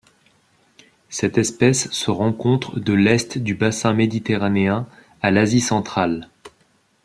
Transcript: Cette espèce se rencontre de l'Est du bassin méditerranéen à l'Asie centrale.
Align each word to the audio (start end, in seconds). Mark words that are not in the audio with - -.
Cette 1.09 1.37
espèce 1.37 1.87
se 1.91 2.09
rencontre 2.09 2.79
de 2.79 2.91
l'Est 2.93 3.37
du 3.37 3.53
bassin 3.53 3.93
méditerranéen 3.93 4.87
à 5.21 5.29
l'Asie 5.29 5.61
centrale. 5.61 6.27